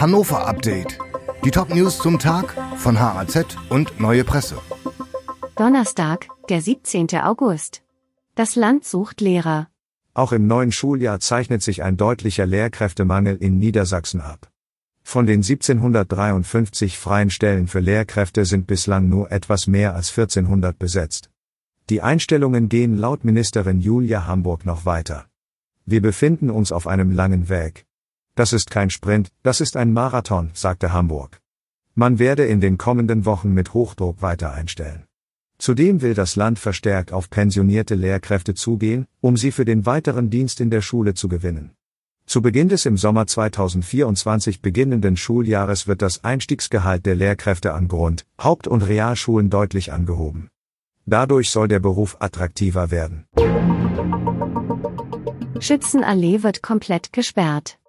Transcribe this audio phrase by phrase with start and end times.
[0.00, 0.96] Hannover Update.
[1.44, 4.56] Die Top-News zum Tag von HAZ und Neue Presse.
[5.56, 7.08] Donnerstag, der 17.
[7.20, 7.82] August.
[8.36, 9.66] Das Land sucht Lehrer.
[10.14, 14.48] Auch im neuen Schuljahr zeichnet sich ein deutlicher Lehrkräftemangel in Niedersachsen ab.
[15.02, 21.28] Von den 1753 freien Stellen für Lehrkräfte sind bislang nur etwas mehr als 1400 besetzt.
[21.90, 25.26] Die Einstellungen gehen laut Ministerin Julia Hamburg noch weiter.
[25.86, 27.87] Wir befinden uns auf einem langen Weg.
[28.38, 31.40] Das ist kein Sprint, das ist ein Marathon, sagte Hamburg.
[31.96, 35.06] Man werde in den kommenden Wochen mit Hochdruck weiter einstellen.
[35.58, 40.60] Zudem will das Land verstärkt auf pensionierte Lehrkräfte zugehen, um sie für den weiteren Dienst
[40.60, 41.72] in der Schule zu gewinnen.
[42.26, 48.24] Zu Beginn des im Sommer 2024 beginnenden Schuljahres wird das Einstiegsgehalt der Lehrkräfte an Grund-,
[48.40, 50.48] Haupt- und Realschulen deutlich angehoben.
[51.06, 53.24] Dadurch soll der Beruf attraktiver werden.
[55.58, 57.80] Schützenallee wird komplett gesperrt.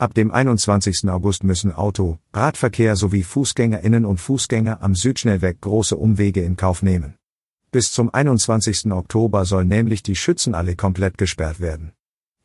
[0.00, 1.10] Ab dem 21.
[1.10, 7.16] August müssen Auto, Radverkehr sowie Fußgängerinnen und Fußgänger am Südschnellweg große Umwege in Kauf nehmen.
[7.70, 8.90] Bis zum 21.
[8.92, 11.92] Oktober soll nämlich die Schützenallee komplett gesperrt werden.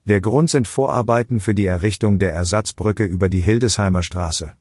[0.04, 4.52] Der Grund sind Vorarbeiten für die Errichtung der Ersatzbrücke über die Hildesheimer Straße.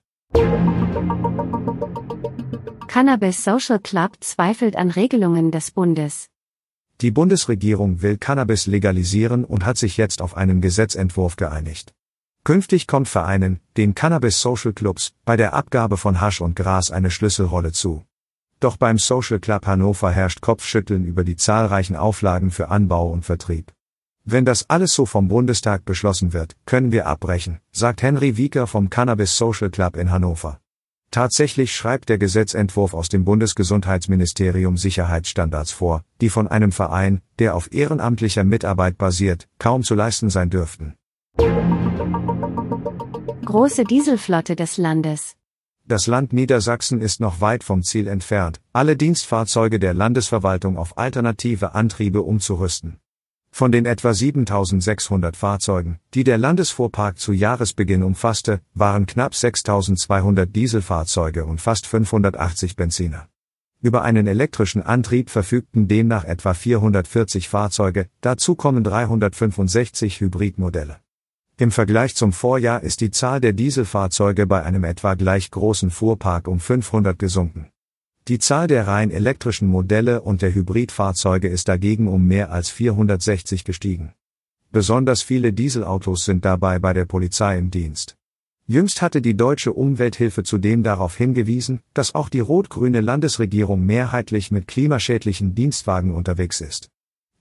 [2.86, 6.28] Cannabis Social Club zweifelt an Regelungen des Bundes.
[7.00, 11.92] Die Bundesregierung will Cannabis legalisieren und hat sich jetzt auf einen Gesetzentwurf geeinigt.
[12.44, 17.10] Künftig kommt Vereinen, den Cannabis Social Clubs, bei der Abgabe von Hasch und Gras eine
[17.10, 18.04] Schlüsselrolle zu.
[18.60, 23.72] Doch beim Social Club Hannover herrscht Kopfschütteln über die zahlreichen Auflagen für Anbau und Vertrieb.
[24.26, 28.90] Wenn das alles so vom Bundestag beschlossen wird, können wir abbrechen, sagt Henry Wieker vom
[28.90, 30.60] Cannabis Social Club in Hannover.
[31.10, 37.72] Tatsächlich schreibt der Gesetzentwurf aus dem Bundesgesundheitsministerium Sicherheitsstandards vor, die von einem Verein, der auf
[37.72, 40.94] ehrenamtlicher Mitarbeit basiert, kaum zu leisten sein dürften.
[43.44, 45.36] Große Dieselflotte des Landes.
[45.86, 51.74] Das Land Niedersachsen ist noch weit vom Ziel entfernt, alle Dienstfahrzeuge der Landesverwaltung auf alternative
[51.74, 53.00] Antriebe umzurüsten.
[53.50, 61.44] Von den etwa 7600 Fahrzeugen, die der Landesfuhrpark zu Jahresbeginn umfasste, waren knapp 6200 Dieselfahrzeuge
[61.44, 63.28] und fast 580 Benziner.
[63.82, 71.03] Über einen elektrischen Antrieb verfügten demnach etwa 440 Fahrzeuge, dazu kommen 365 Hybridmodelle.
[71.56, 76.48] Im Vergleich zum Vorjahr ist die Zahl der Dieselfahrzeuge bei einem etwa gleich großen Fuhrpark
[76.48, 77.68] um 500 gesunken.
[78.26, 83.62] Die Zahl der rein elektrischen Modelle und der Hybridfahrzeuge ist dagegen um mehr als 460
[83.62, 84.14] gestiegen.
[84.72, 88.16] Besonders viele Dieselautos sind dabei bei der Polizei im Dienst.
[88.66, 94.66] Jüngst hatte die deutsche Umwelthilfe zudem darauf hingewiesen, dass auch die rot-grüne Landesregierung mehrheitlich mit
[94.66, 96.90] klimaschädlichen Dienstwagen unterwegs ist.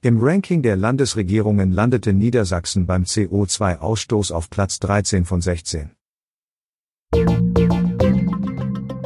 [0.06, 5.92] Im Ranking der Landesregierungen landete Niedersachsen beim CO2-Ausstoß auf Platz 13 von 16.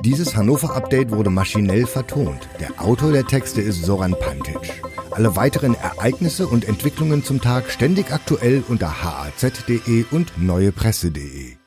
[0.04, 2.50] Dieses Hannover-Update wurde maschinell vertont.
[2.60, 4.82] Der Autor der Texte ist Soran Pantic.
[5.12, 11.58] Alle weiteren Ereignisse und Entwicklungen zum Tag ständig aktuell unter haz.de und neuepresse.de.